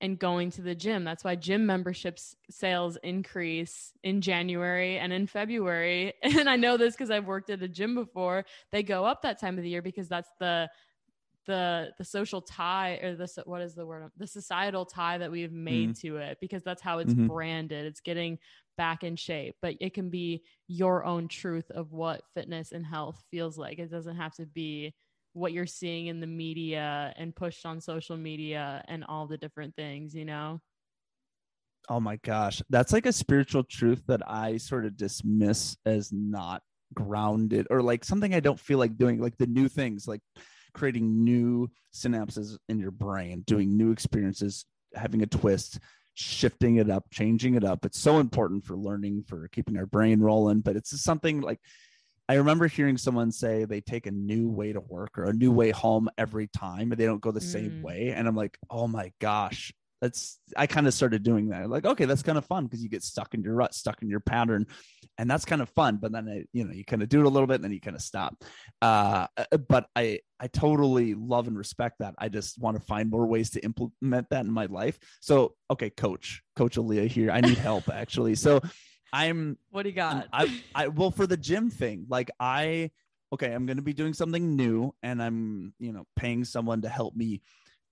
[0.00, 1.02] and going to the gym.
[1.04, 6.14] That's why gym memberships sales increase in January and in February.
[6.22, 8.44] And I know this because I've worked at a gym before.
[8.70, 10.68] They go up that time of the year because that's the
[11.48, 15.52] the the social tie or the what is the word the societal tie that we've
[15.52, 16.00] made mm.
[16.00, 17.26] to it because that's how it's mm-hmm.
[17.26, 18.38] branded it's getting
[18.76, 23.20] back in shape but it can be your own truth of what fitness and health
[23.30, 24.94] feels like it doesn't have to be
[25.32, 29.74] what you're seeing in the media and pushed on social media and all the different
[29.76, 30.60] things, you know?
[31.88, 32.60] Oh my gosh.
[32.68, 36.62] That's like a spiritual truth that I sort of dismiss as not
[36.94, 40.20] grounded or like something I don't feel like doing, like the new things, like
[40.72, 45.78] creating new synapses in your brain, doing new experiences, having a twist,
[46.14, 47.84] shifting it up, changing it up.
[47.84, 50.60] It's so important for learning, for keeping our brain rolling.
[50.60, 51.60] But it's just something like
[52.28, 55.50] I remember hearing someone say they take a new way to work or a new
[55.50, 57.52] way home every time, but they don't go the mm.
[57.52, 58.12] same way.
[58.14, 61.68] And I'm like, oh my gosh, that's I kind of started doing that.
[61.68, 64.08] Like, okay, that's kind of fun because you get stuck in your rut, stuck in
[64.08, 64.66] your pattern,
[65.18, 65.96] and that's kind of fun.
[65.96, 67.72] But then I, you know, you kind of do it a little bit, and then
[67.72, 68.36] you kind of stop.
[68.80, 72.14] Uh, uh, but I I totally love and respect that.
[72.18, 74.98] I just want to find more ways to implement that in my life.
[75.20, 77.30] So, okay, coach, Coach Aaliyah here.
[77.30, 78.36] I need help actually.
[78.36, 78.60] So,
[79.12, 79.58] I'm.
[79.70, 80.28] What do you got?
[80.32, 82.90] I I well for the gym thing, like I
[83.32, 86.88] okay, I'm going to be doing something new, and I'm you know paying someone to
[86.88, 87.42] help me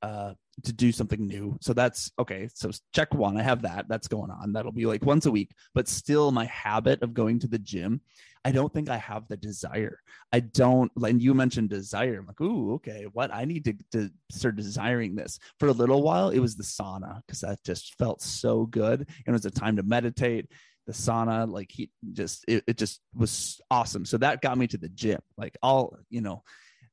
[0.03, 1.57] uh to do something new.
[1.61, 2.49] So that's okay.
[2.55, 3.87] So check one, I have that.
[3.89, 4.53] That's going on.
[4.53, 8.01] That'll be like once a week, but still my habit of going to the gym.
[8.45, 10.01] I don't think I have the desire.
[10.33, 12.21] I don't, and you mentioned desire.
[12.21, 13.35] I'm like, ooh, okay, what?
[13.35, 15.41] I need to, to start desiring this.
[15.59, 19.01] For a little while, it was the sauna because that just felt so good.
[19.01, 20.47] And it was a time to meditate.
[20.87, 24.05] The sauna, like he just, it, it just was awesome.
[24.05, 25.19] So that got me to the gym.
[25.37, 26.45] Like, all, you know,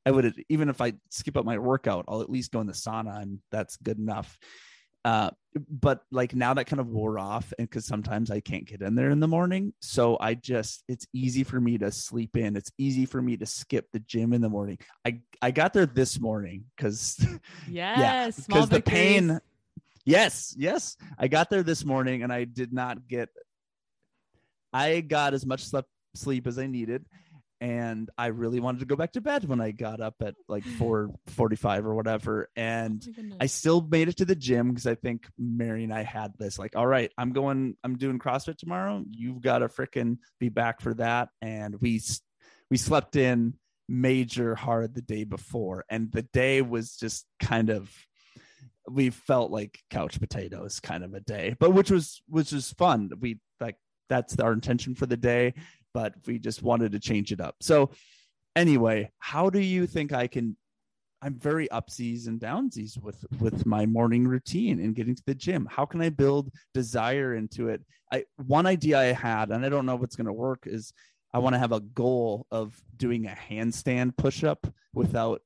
[0.06, 2.74] I would even if I skip up my workout, I'll at least go in the
[2.74, 4.38] sauna and that's good enough.
[5.06, 5.32] Uh,
[5.70, 8.96] but like now that kind of wore off and because sometimes I can't get in
[8.96, 9.74] there in the morning.
[9.82, 12.56] So I just it's easy for me to sleep in.
[12.56, 14.78] It's easy for me to skip the gym in the morning.
[15.06, 17.18] I I got there this morning because
[17.70, 19.40] yes, yeah, because the pain.
[20.06, 20.98] Yes, yes.
[21.18, 23.30] I got there this morning and I did not get
[24.74, 25.86] I got as much sleep
[26.16, 27.06] sleep as I needed
[27.64, 30.66] and I really wanted to go back to bed when I got up at like
[30.78, 35.28] 4:45 or whatever and oh I still made it to the gym because I think
[35.40, 39.04] Mary and I had this like all right I'm going I'm doing CrossFit tomorrow.
[39.10, 42.02] You've got to freaking be back for that and we
[42.70, 43.54] we slept in
[43.88, 47.90] major hard the day before and the day was just kind of
[48.90, 53.10] we felt like couch potatoes kind of a day but which was which was fun.
[53.22, 53.78] We like
[54.10, 55.54] that's our intention for the day
[55.94, 57.56] but we just wanted to change it up.
[57.62, 57.92] So,
[58.56, 60.58] anyway, how do you think I can?
[61.22, 65.68] I'm very upsies and downsies with with my morning routine and getting to the gym.
[65.72, 67.82] How can I build desire into it?
[68.12, 70.94] I one idea I had, and I don't know if it's going to work, is
[71.34, 75.42] I want to have a goal of doing a handstand push up without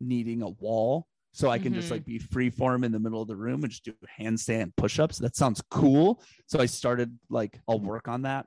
[0.00, 1.80] needing a wall so I can mm-hmm.
[1.80, 4.72] just like be free form in the middle of the room and just do handstand
[4.76, 5.18] push-ups.
[5.18, 6.22] That sounds cool.
[6.46, 8.46] So I started like I'll work on that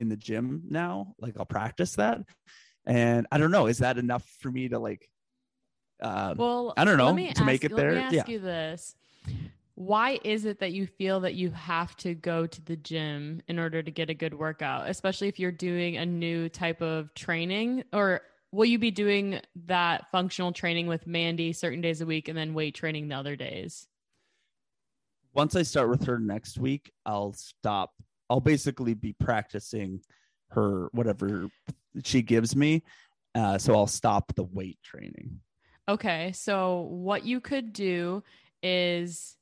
[0.00, 1.14] in the gym now.
[1.18, 2.20] Like I'll practice that.
[2.86, 5.08] And I don't know, is that enough for me to like
[6.00, 7.94] uh well I don't know to ask, make it there?
[7.94, 8.02] Yeah.
[8.02, 8.32] Let me ask yeah.
[8.32, 8.94] you this.
[9.74, 13.58] Why is it that you feel that you have to go to the gym in
[13.58, 17.84] order to get a good workout, especially if you're doing a new type of training?
[17.92, 18.20] Or
[18.52, 22.52] will you be doing that functional training with Mandy certain days a week and then
[22.52, 23.86] weight training the other days?
[25.34, 27.92] Once I start with her next week, I'll stop
[28.32, 30.00] I'll basically be practicing
[30.52, 31.48] her whatever
[32.02, 32.82] she gives me.
[33.34, 35.40] Uh, so I'll stop the weight training.
[35.86, 36.32] Okay.
[36.32, 38.22] So what you could do
[38.62, 39.36] is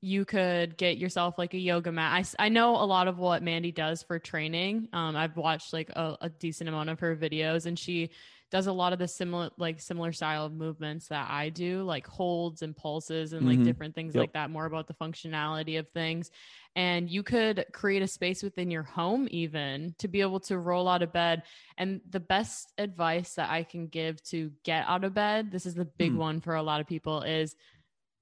[0.00, 2.26] you could get yourself like a yoga mat.
[2.40, 4.88] I, I know a lot of what Mandy does for training.
[4.92, 8.10] Um, I've watched like a, a decent amount of her videos and she
[8.50, 12.06] does a lot of the similar like similar style of movements that I do, like
[12.06, 13.64] holds and pulses and like mm-hmm.
[13.64, 14.22] different things yep.
[14.22, 16.30] like that, more about the functionality of things.
[16.76, 20.88] And you could create a space within your home even to be able to roll
[20.88, 21.42] out of bed.
[21.76, 25.74] And the best advice that I can give to get out of bed, this is
[25.74, 26.18] the big mm.
[26.18, 27.56] one for a lot of people, is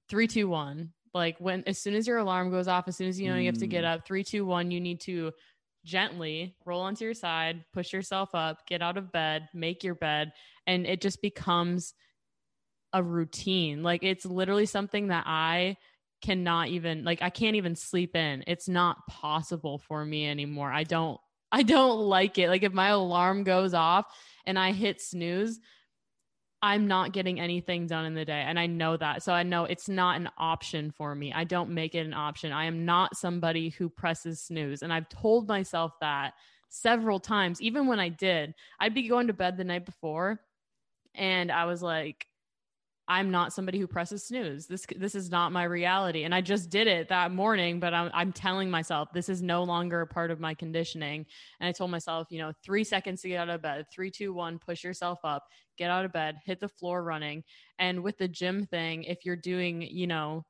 [0.09, 0.91] three, two, one.
[1.13, 3.41] Like when as soon as your alarm goes off, as soon as you know mm.
[3.41, 3.93] you have to get mm.
[3.93, 5.33] up, three, two, one, you need to
[5.85, 10.33] gently roll onto your side, push yourself up, get out of bed, make your bed,
[10.67, 11.93] and it just becomes
[12.91, 13.83] a routine.
[13.83, 15.77] Like it's literally something that I
[16.21, 18.43] cannot even like I can't even sleep in.
[18.47, 20.71] It's not possible for me anymore.
[20.71, 21.19] I don't
[21.51, 22.49] I don't like it.
[22.49, 24.05] Like if my alarm goes off
[24.45, 25.59] and I hit snooze,
[26.65, 28.43] I'm not getting anything done in the day.
[28.43, 29.21] And I know that.
[29.21, 31.31] So I know it's not an option for me.
[31.31, 32.51] I don't make it an option.
[32.51, 34.81] I am not somebody who presses snooze.
[34.81, 36.33] And I've told myself that
[36.69, 38.55] several times, even when I did.
[38.79, 40.39] I'd be going to bed the night before
[41.13, 42.25] and I was like,
[43.07, 44.65] I'm not somebody who presses snooze.
[44.65, 46.23] This this is not my reality.
[46.23, 49.63] And I just did it that morning, but I'm I'm telling myself this is no
[49.63, 51.25] longer a part of my conditioning.
[51.59, 53.85] And I told myself, you know, three seconds to get out of bed.
[53.93, 55.43] Three, two, one, push yourself up,
[55.77, 57.43] get out of bed, hit the floor running.
[57.77, 60.43] And with the gym thing, if you're doing, you know,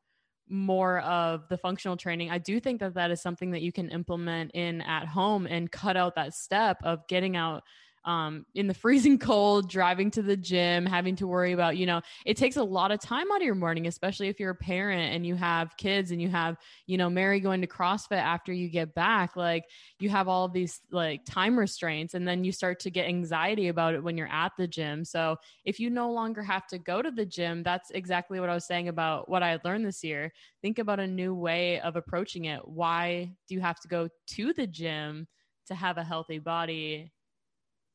[0.47, 3.89] more of the functional training, I do think that that is something that you can
[3.89, 7.63] implement in at home and cut out that step of getting out
[8.05, 12.01] um, in the freezing cold, driving to the gym, having to worry about, you know,
[12.25, 15.13] it takes a lot of time out of your morning, especially if you're a parent
[15.13, 18.69] and you have kids and you have, you know, Mary going to CrossFit after you
[18.69, 19.35] get back.
[19.35, 19.65] Like
[19.99, 23.95] you have all these like time restraints and then you start to get anxiety about
[23.95, 25.03] it when you're at the gym.
[25.03, 28.53] So if you no longer have to go to the gym, that's exactly what I
[28.53, 30.31] was saying about what I learned this year.
[30.61, 32.65] Think about a new way of approaching it.
[32.67, 35.27] Why do you have to go to the gym?
[35.67, 37.11] to have a healthy body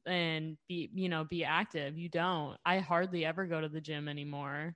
[0.06, 1.98] and be you know be active.
[1.98, 2.56] You don't.
[2.64, 4.74] I hardly ever go to the gym anymore.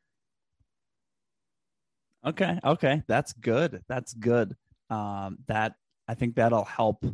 [2.27, 3.03] Okay okay.
[3.07, 3.83] That's good.
[3.89, 4.57] That's good.
[4.91, 5.75] Um that
[6.07, 7.07] i think that'll help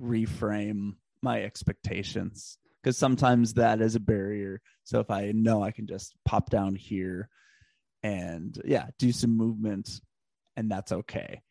[0.00, 0.92] reframe
[1.22, 4.60] my expectations because sometimes that is a barrier.
[4.84, 7.28] So if i know i can just pop down here
[8.02, 10.00] and yeah do some movement
[10.56, 11.42] and that's okay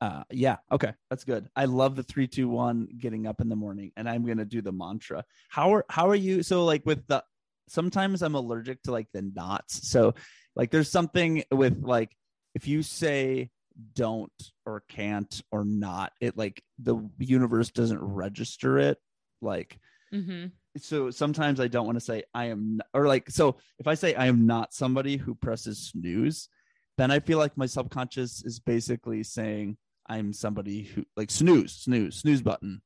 [0.00, 3.56] uh yeah okay that's good i love the three two one getting up in the
[3.56, 7.06] morning and i'm gonna do the mantra how are how are you so like with
[7.06, 7.22] the
[7.68, 10.14] sometimes i'm allergic to like the knots so
[10.54, 12.14] like there's something with like
[12.54, 13.50] if you say
[13.94, 14.32] don't
[14.64, 18.98] or can't or not it like the universe doesn't register it
[19.42, 19.78] like
[20.12, 20.46] mm-hmm.
[20.78, 24.14] so sometimes i don't want to say i am or like so if i say
[24.14, 26.48] i am not somebody who presses snooze
[26.96, 29.76] then i feel like my subconscious is basically saying
[30.08, 32.82] I'm somebody who like snooze, snooze, snooze button.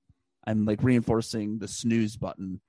[0.46, 2.60] I'm like reinforcing the snooze button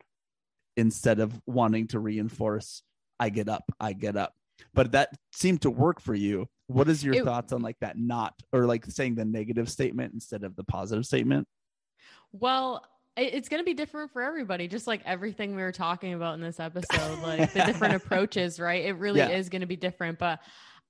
[0.78, 2.84] instead of wanting to reinforce
[3.20, 4.34] I get up, I get up.
[4.74, 6.48] But that seemed to work for you.
[6.68, 10.14] What is your it, thoughts on like that not or like saying the negative statement
[10.14, 11.48] instead of the positive statement?
[12.32, 12.84] Well,
[13.18, 16.42] it's going to be different for everybody just like everything we were talking about in
[16.42, 19.28] this episode like the different approaches right it really yeah.
[19.28, 20.40] is going to be different but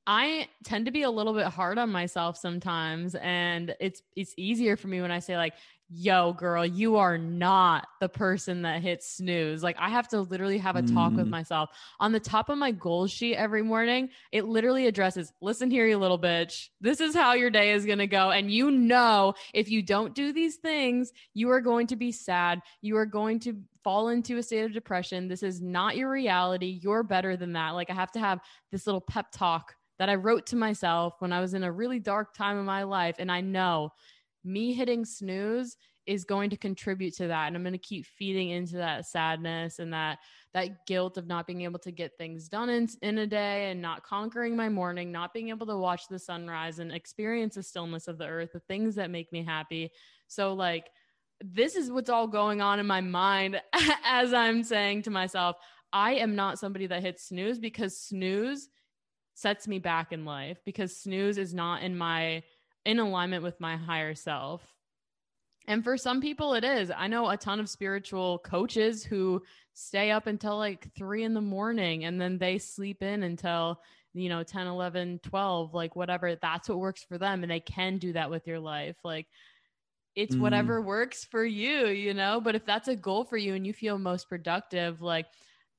[0.08, 4.76] I tend to be a little bit hard on myself sometimes and it's it's easier
[4.76, 5.54] for me when I say like
[5.94, 9.62] yo girl you are not the person that hits snooze.
[9.62, 11.18] Like I have to literally have a talk mm.
[11.18, 11.70] with myself.
[12.00, 15.98] On the top of my goal sheet every morning it literally addresses listen here you
[16.00, 16.70] little bitch.
[16.80, 20.16] This is how your day is going to go and you know if you don't
[20.16, 22.62] do these things you are going to be sad.
[22.82, 25.28] You are going to fall into a state of depression.
[25.28, 26.80] This is not your reality.
[26.82, 27.72] You're better than that.
[27.72, 28.40] Like I have to have
[28.72, 32.00] this little pep talk that I wrote to myself when I was in a really
[32.00, 33.18] dark time in my life.
[33.20, 33.92] And I know
[34.44, 35.78] me hitting snooze
[36.08, 37.46] is going to contribute to that.
[37.46, 40.18] And I'm going to keep feeding into that sadness and that
[40.56, 43.80] that guilt of not being able to get things done in, in a day and
[43.80, 48.08] not conquering my morning, not being able to watch the sunrise and experience the stillness
[48.08, 49.92] of the earth, the things that make me happy.
[50.26, 50.90] So like
[51.42, 53.62] this is what's all going on in my mind
[54.04, 55.58] as I'm saying to myself,
[55.94, 58.68] I am not somebody that hits snooze because snooze
[59.42, 62.44] sets me back in life because snooze is not in my
[62.86, 64.62] in alignment with my higher self.
[65.68, 66.92] And for some people it is.
[66.96, 69.42] I know a ton of spiritual coaches who
[69.74, 73.80] stay up until like 3 in the morning and then they sleep in until
[74.14, 77.98] you know 10 11 12 like whatever that's what works for them and they can
[77.98, 79.28] do that with your life like
[80.16, 80.42] it's mm.
[80.42, 83.72] whatever works for you you know but if that's a goal for you and you
[83.72, 85.28] feel most productive like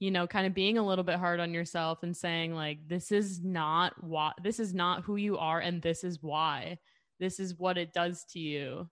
[0.03, 3.12] you know, kind of being a little bit hard on yourself and saying like this
[3.12, 6.78] is not what this is not who you are and this is why.
[7.20, 8.90] This is what it does to you.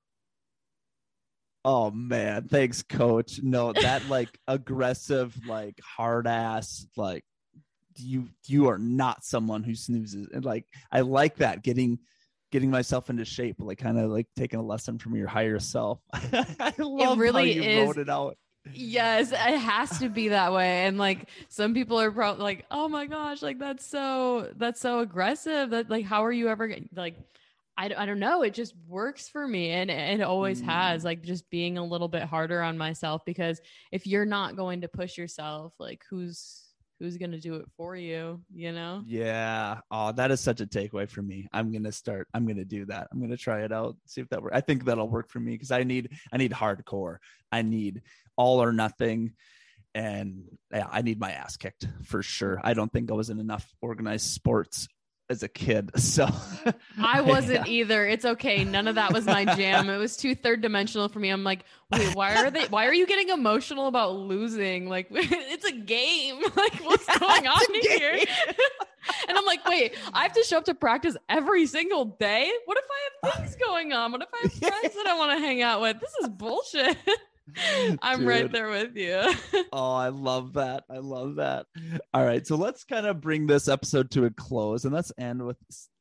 [1.64, 3.40] Oh man, thanks coach.
[3.42, 7.24] No, that like aggressive like hard ass like
[7.96, 10.28] you you are not someone who snoozes.
[10.32, 11.98] And like I like that getting
[12.52, 15.98] getting myself into shape, like kind of like taking a lesson from your higher self.
[16.12, 18.36] I love it really how you is, wrote it out.
[18.72, 20.86] Yes, it has to be that way.
[20.86, 25.00] And like some people are probably like, "Oh my gosh, like that's so that's so
[25.00, 25.70] aggressive.
[25.70, 27.16] That like how are you ever like
[27.80, 30.66] I, I don't know, it just works for me and, and it always mm.
[30.66, 33.58] has like just being a little bit harder on myself because
[33.90, 36.66] if you're not going to push yourself, like who's
[36.98, 39.02] who's going to do it for you, you know?
[39.06, 39.78] Yeah.
[39.90, 41.48] Oh, that is such a takeaway for me.
[41.54, 43.08] I'm going to start I'm going to do that.
[43.11, 44.54] I'm going to try it out, see if that works.
[44.54, 47.16] I think that'll work for me because I need I need hardcore.
[47.50, 48.02] I need
[48.41, 49.34] all or nothing
[49.95, 52.61] and yeah, I need my ass kicked for sure.
[52.62, 54.88] I don't think I was in enough organized sports
[55.28, 55.91] as a kid.
[56.01, 56.28] So
[57.01, 57.72] I wasn't yeah.
[57.72, 58.07] either.
[58.07, 58.64] It's okay.
[58.64, 59.88] None of that was my jam.
[59.88, 61.30] It was too third dimensional for me.
[61.30, 64.88] I'm like, wait, why are they why are you getting emotional about losing?
[64.88, 66.43] Like it's a game.
[66.57, 68.24] Like what's going on here?
[69.28, 72.51] and I'm like, wait, I have to show up to practice every single day?
[72.64, 74.12] What if I have uh, things going on?
[74.12, 76.01] What if I have friends that I want to hang out with?
[76.01, 76.97] This is bullshit.
[78.03, 78.28] I'm Dude.
[78.28, 79.22] right there with you.
[79.72, 80.84] oh, I love that.
[80.90, 81.66] I love that.
[82.12, 82.46] All right.
[82.46, 85.57] So let's kind of bring this episode to a close and let's end with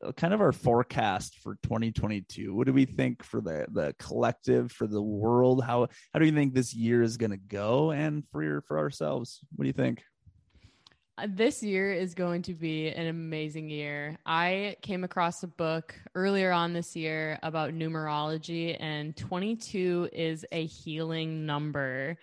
[0.05, 2.53] uh, kind of our forecast for 2022.
[2.53, 5.63] What do we think for the the collective, for the world?
[5.63, 8.77] How how do you think this year is going to go and for your, for
[8.79, 9.39] ourselves?
[9.55, 10.01] What do you think?
[11.19, 14.17] Uh, this year is going to be an amazing year.
[14.25, 20.65] I came across a book earlier on this year about numerology, and 22 is a
[20.65, 22.17] healing number.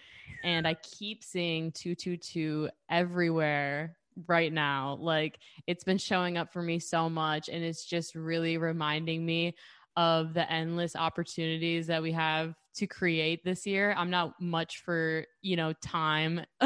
[0.44, 4.96] And I keep seeing 222 everywhere right now.
[4.98, 9.56] Like it's been showing up for me so much, and it's just really reminding me
[9.96, 13.94] of the endless opportunities that we have to create this year.
[13.96, 16.42] I'm not much for, you know, time.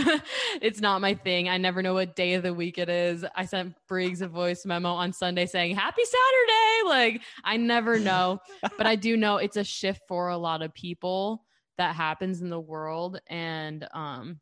[0.60, 1.48] it's not my thing.
[1.48, 3.24] I never know what day of the week it is.
[3.36, 6.88] I sent Briggs a voice memo on Sunday saying, Happy Saturday.
[6.88, 8.40] Like, I never know,
[8.76, 11.44] but I do know it's a shift for a lot of people
[11.78, 13.20] that happens in the world.
[13.28, 14.40] And um,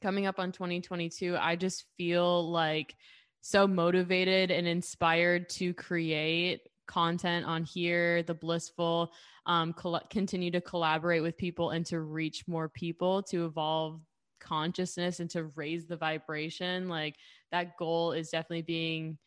[0.00, 2.94] coming up on 2022, I just feel like
[3.40, 6.60] so motivated and inspired to create
[6.92, 9.12] content on here, the blissful,
[9.46, 9.74] um,
[10.10, 14.00] continue to collaborate with people and to reach more people to evolve
[14.40, 16.88] consciousness and to raise the vibration.
[16.88, 17.16] Like
[17.50, 19.18] that goal is definitely being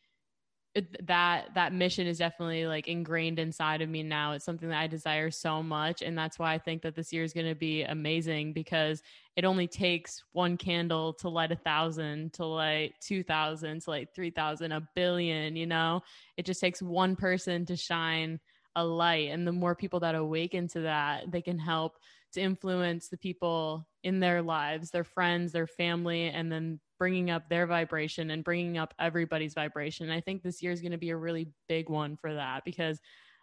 [1.03, 4.34] that that mission is definitely like ingrained inside of me now.
[4.34, 7.23] It's something that i desire so much and that's why i think that this year
[7.23, 9.01] is going to be amazing because
[9.36, 14.09] it only takes one candle to light a thousand to light two thousand to light
[14.13, 16.01] three thousand a billion you know?
[16.38, 18.39] It just takes one person to shine
[18.76, 21.97] a light and the more people that awaken to that they can help
[22.34, 27.49] to influence the people in their lives their friends their family and then bringing up
[27.49, 30.05] their vibration and bringing up everybody's vibration.
[30.05, 32.63] And I think this year is going to be a really big one for that
[32.65, 32.99] because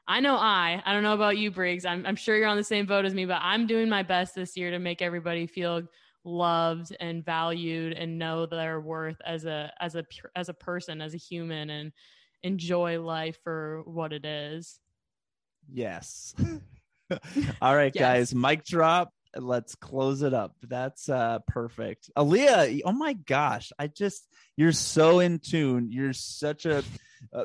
[0.07, 1.85] I know I, I don't know about you, Briggs.
[1.85, 4.35] I'm, I'm sure you're on the same boat as me, but I'm doing my best
[4.35, 5.83] this year to make everybody feel
[6.25, 10.05] loved and valued and know their worth as a as a
[10.37, 11.93] as a person as a human and
[12.45, 14.79] enjoy life for what it is
[15.69, 16.33] yes
[17.61, 18.01] all right yes.
[18.01, 20.57] guys mic drop let's close it up.
[20.63, 22.11] That's uh perfect.
[22.17, 25.91] Aaliyah, oh my gosh, I just you're so in tune.
[25.91, 26.83] You're such a
[27.33, 27.45] uh,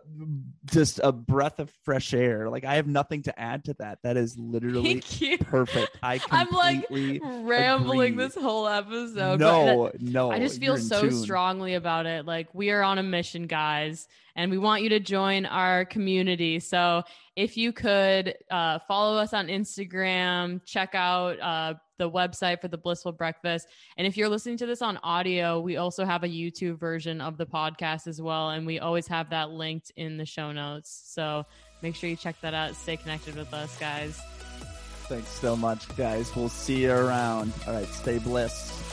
[0.66, 2.50] just a breath of fresh air.
[2.50, 4.00] Like I have nothing to add to that.
[4.04, 5.02] That is literally
[5.42, 5.98] perfect.
[6.02, 8.26] I I'm like rambling agree.
[8.26, 9.40] this whole episode.
[9.40, 10.32] No, no.
[10.32, 12.26] I just feel so strongly about it.
[12.26, 14.08] Like we are on a mission, guys,
[14.38, 16.60] and we want you to join our community.
[16.60, 17.04] So
[17.36, 22.78] if you could uh, follow us on Instagram, check out uh, the website for the
[22.78, 23.68] Blissful Breakfast.
[23.98, 27.38] And if you're listening to this on audio, we also have a YouTube version of
[27.38, 28.52] the podcast as well.
[28.52, 31.02] And we always have that linked in the show notes.
[31.06, 31.44] So
[31.82, 32.76] make sure you check that out.
[32.76, 34.22] Stay connected with us, guys.
[35.08, 36.36] Thanks so much, guys.
[36.36, 37.54] We'll see you around.
[37.66, 38.87] All right, stay blessed.